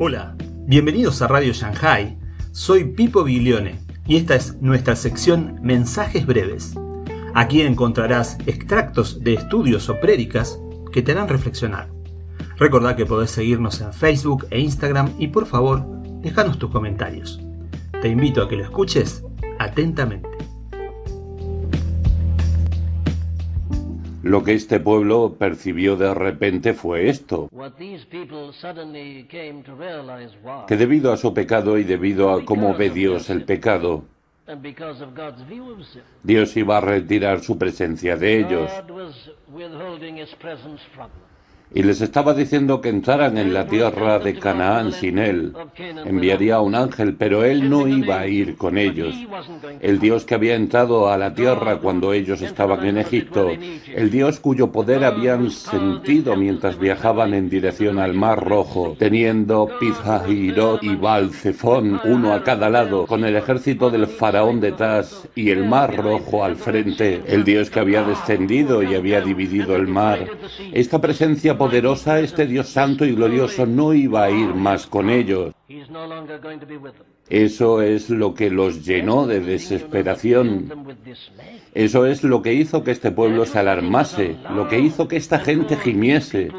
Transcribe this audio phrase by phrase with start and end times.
[0.00, 2.16] Hola, bienvenidos a Radio Shanghai.
[2.52, 6.74] Soy Pipo Biglione y esta es nuestra sección Mensajes Breves.
[7.34, 10.60] Aquí encontrarás extractos de estudios o prédicas
[10.92, 11.90] que te harán reflexionar.
[12.58, 15.84] Recordá que podés seguirnos en Facebook e Instagram y por favor,
[16.20, 17.40] déjanos tus comentarios.
[18.00, 19.24] Te invito a que lo escuches
[19.58, 20.27] atentamente.
[24.28, 27.48] Lo que este pueblo percibió de repente fue esto,
[30.66, 34.04] que debido a su pecado y debido a cómo ve Dios el pecado,
[36.22, 38.70] Dios iba a retirar su presencia de ellos
[41.74, 45.52] y les estaba diciendo que entraran en la tierra de Canaán sin él.
[46.04, 49.14] Enviaría un ángel, pero él no iba a ir con ellos.
[49.80, 53.50] El Dios que había entrado a la tierra cuando ellos estaban en Egipto,
[53.94, 60.82] el Dios cuyo poder habían sentido mientras viajaban en dirección al Mar Rojo, teniendo Pizahirot
[60.82, 65.96] y Balcefón, uno a cada lado, con el ejército del faraón detrás y el Mar
[65.96, 70.18] Rojo al frente, el Dios que había descendido y había dividido el mar.
[70.72, 75.52] Esta presencia poderosa, este Dios santo y glorioso no iba a ir más con ellos.
[77.28, 80.72] Eso es lo que los llenó de desesperación.
[81.74, 85.38] Eso es lo que hizo que este pueblo se alarmase, lo que hizo que esta
[85.38, 86.50] gente gimiese.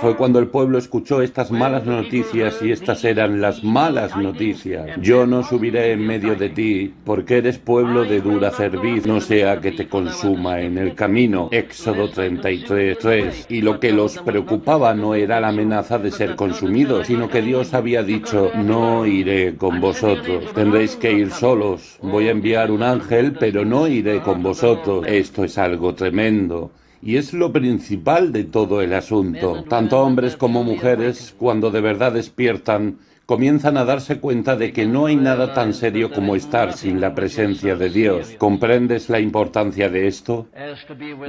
[0.00, 4.90] Fue cuando el pueblo escuchó estas malas noticias y estas eran las malas noticias.
[5.00, 9.60] Yo no subiré en medio de ti, porque eres pueblo de dura cerviz, no sea
[9.60, 11.48] que te consuma en el camino.
[11.52, 17.28] Éxodo 33, Y lo que los preocupaba no era la amenaza de ser consumidos, sino
[17.28, 21.98] que Dios había dicho, no iré con vosotros, tendréis que ir solos.
[22.02, 25.06] Voy a enviar un ángel, pero no iré con vosotros.
[25.06, 26.70] Esto es algo tremendo.
[27.04, 29.62] Y es lo principal de todo el asunto.
[29.68, 32.96] Tanto hombres como mujeres, cuando de verdad despiertan,
[33.26, 37.14] comienzan a darse cuenta de que no hay nada tan serio como estar sin la
[37.14, 38.34] presencia de Dios.
[38.38, 40.46] ¿Comprendes la importancia de esto?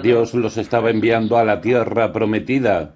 [0.02, 2.96] Dios los estaba enviando a la tierra prometida,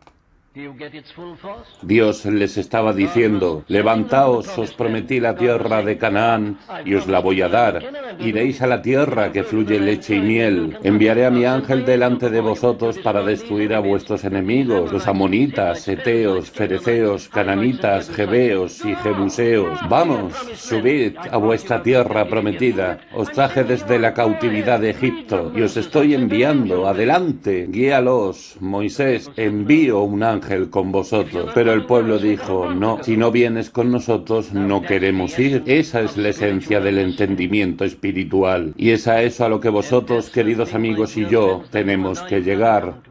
[1.84, 7.44] Dios les estaba diciendo, levantaos, os prometí la tierra de Canaán y os la voy
[7.44, 7.84] a dar.
[8.20, 10.76] Iréis a la tierra que fluye leche y miel.
[10.82, 16.50] Enviaré a mi ángel delante de vosotros para destruir a vuestros enemigos, los amonitas, eteos,
[16.50, 19.78] fereceos, cananitas, jebeos y jebuseos.
[19.88, 23.00] Vamos, subid a vuestra tierra prometida.
[23.14, 26.88] Os traje desde la cautividad de Egipto y os estoy enviando.
[26.88, 28.58] Adelante, guíalos.
[28.60, 30.39] Moisés, envío un ángel
[30.70, 31.52] con vosotros.
[31.54, 35.64] Pero el pueblo dijo, no, si no vienes con nosotros, no queremos ir.
[35.66, 38.74] Esa es la esencia del entendimiento espiritual.
[38.78, 43.02] Y es a eso a lo que vosotros, queridos amigos, y yo tenemos que llegar.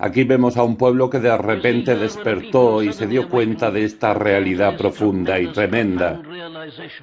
[0.00, 4.14] Aquí vemos a un pueblo que de repente despertó y se dio cuenta de esta
[4.14, 6.22] realidad profunda y tremenda,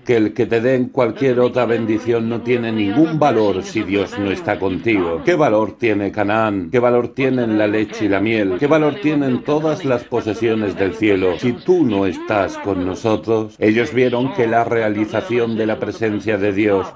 [0.06, 4.32] que el que te den cualquier otra bendición no tiene ningún valor si Dios no
[4.32, 5.22] está contigo.
[5.26, 6.70] ¿Qué valor tiene Canaán?
[6.72, 8.56] ¿Qué valor tienen la leche y la miel?
[8.58, 13.58] ¿Qué valor tienen todas las posesiones del cielo si tú no estás con nosotros?
[13.60, 16.88] Ellos vieron que la realización de la presencia de Dios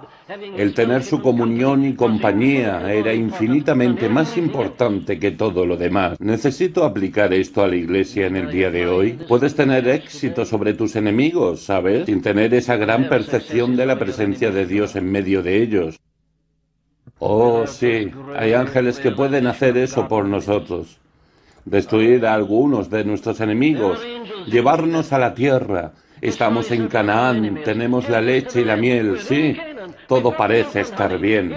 [0.58, 5.89] el tener su comunión y compañía era infinitamente más importante que todo lo demás.
[6.20, 9.20] Necesito aplicar esto a la iglesia en el día de hoy.
[9.28, 12.06] Puedes tener éxito sobre tus enemigos, ¿sabes?
[12.06, 16.00] Sin tener esa gran percepción de la presencia de Dios en medio de ellos.
[17.20, 21.00] Oh, sí, hay ángeles que pueden hacer eso por nosotros.
[21.66, 24.00] Destruir a algunos de nuestros enemigos,
[24.48, 25.94] llevarnos a la tierra.
[26.22, 29.56] Estamos en Canaán, tenemos la leche y la miel, sí,
[30.08, 31.54] todo parece estar bien.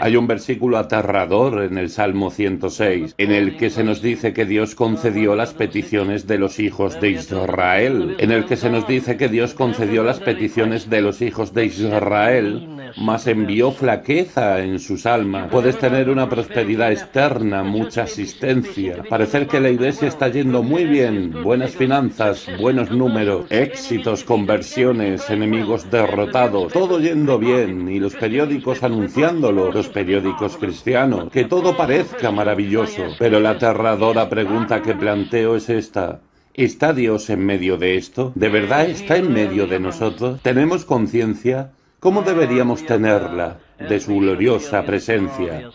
[0.00, 4.44] Hay un versículo aterrador en el Salmo 106, en el que se nos dice que
[4.44, 9.16] Dios concedió las peticiones de los hijos de Israel, en el que se nos dice
[9.16, 15.06] que Dios concedió las peticiones de los hijos de Israel mas envió flaqueza en sus
[15.06, 15.50] almas.
[15.50, 21.42] Puedes tener una prosperidad externa, mucha asistencia, parecer que la iglesia está yendo muy bien,
[21.42, 29.72] buenas finanzas, buenos números, éxitos, conversiones, enemigos derrotados, todo yendo bien y los periódicos anunciándolo,
[29.72, 33.02] los periódicos cristianos, que todo parezca maravilloso.
[33.18, 36.20] Pero la aterradora pregunta que planteo es esta.
[36.54, 38.32] ¿Está Dios en medio de esto?
[38.34, 40.40] ¿De verdad está en medio de nosotros?
[40.42, 41.70] ¿Tenemos conciencia?
[42.00, 45.70] ¿Cómo deberíamos tenerla de su gloriosa presencia?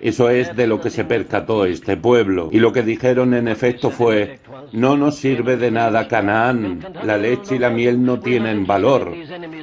[0.00, 2.48] Eso es de lo que se percató este pueblo.
[2.52, 4.40] Y lo que dijeron en efecto fue,
[4.72, 9.12] no nos sirve de nada Canaán, la leche y la miel no tienen valor.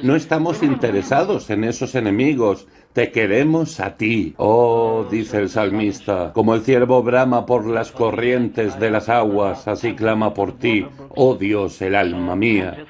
[0.02, 4.34] No estamos interesados en esos enemigos, Te queremos a ti.
[4.36, 9.94] Oh, dice el salmista, como el ciervo brama por las corrientes de las aguas, así
[9.94, 12.84] clama por ti, oh Dios, el alma mía.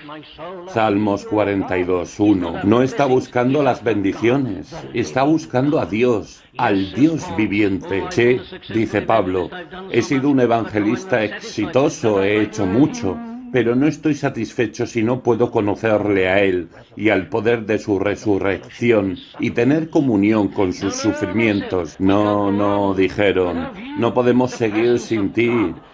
[0.69, 2.65] Salmos 42, 1.
[2.65, 8.05] No está buscando las bendiciones, está buscando a Dios, al Dios viviente.
[8.11, 8.39] Sí,
[8.73, 9.51] dice Pablo,
[9.91, 13.17] he sido un evangelista exitoso, he hecho mucho
[13.55, 18.01] pero no estoy satisfecho si no puedo conocerle a Él y al poder de su
[18.01, 21.95] resurrección y tener comunión con sus sufrimientos.
[22.01, 25.53] No, no, dijeron, no podemos seguir sin ti.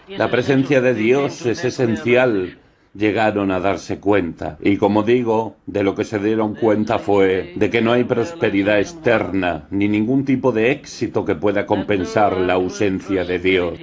[0.08, 2.56] La presencia de Dios es esencial
[2.94, 4.58] llegaron a darse cuenta.
[4.60, 8.78] Y como digo, de lo que se dieron cuenta fue de que no hay prosperidad
[8.78, 13.78] externa ni ningún tipo de éxito que pueda compensar la ausencia de Dios.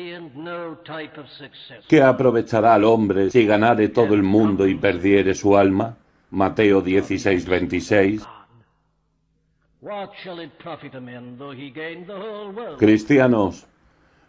[1.88, 5.98] ¿Qué aprovechará al hombre si ganare todo el mundo y perdiere su alma?
[6.30, 8.28] Mateo 16, 26.
[12.78, 13.68] Cristianos,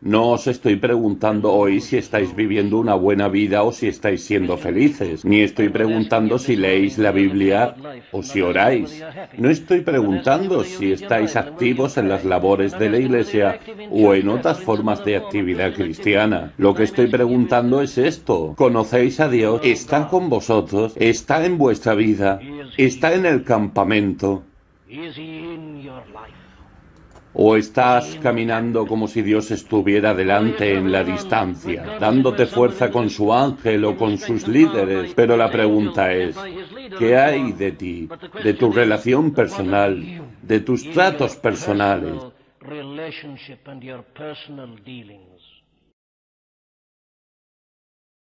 [0.01, 4.57] no os estoy preguntando hoy si estáis viviendo una buena vida o si estáis siendo
[4.57, 7.75] felices, ni estoy preguntando si leéis la Biblia
[8.13, 9.03] o si oráis.
[9.37, 13.59] No estoy preguntando si estáis activos en las labores de la Iglesia
[13.91, 16.53] o en otras formas de actividad cristiana.
[16.59, 18.55] Lo que estoy preguntando es esto.
[18.57, 19.61] ¿Conocéis a Dios?
[19.65, 20.93] ¿Está con vosotros?
[20.97, 22.39] ¿Está en vuestra vida?
[22.77, 24.45] ¿Está en el campamento?
[27.41, 33.33] ¿O estás caminando como si Dios estuviera delante en la distancia, dándote fuerza con su
[33.33, 35.15] ángel o con sus líderes?
[35.15, 36.37] Pero la pregunta es,
[36.99, 38.09] ¿qué hay de ti,
[38.43, 40.05] de tu relación personal,
[40.43, 42.15] de tus tratos personales?